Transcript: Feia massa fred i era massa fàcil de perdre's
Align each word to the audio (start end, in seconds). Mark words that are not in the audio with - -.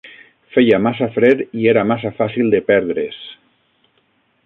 Feia 0.55 0.79
massa 0.85 1.09
fred 1.17 1.43
i 1.65 1.69
era 1.75 1.85
massa 1.91 2.13
fàcil 2.23 2.51
de 2.57 2.65
perdre's 2.73 3.23